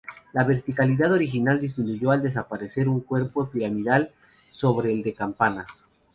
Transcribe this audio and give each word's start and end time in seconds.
La 0.33 0.43
verticalidad 0.43 1.13
original 1.13 1.59
disminuyó 1.59 2.09
al 2.09 2.23
desaparecer 2.23 2.89
un 2.89 3.01
cuerpo 3.01 3.47
piramidal 3.51 4.11
sobre 4.49 4.91
el 4.91 5.03
de 5.03 5.13
campanas. 5.13 5.85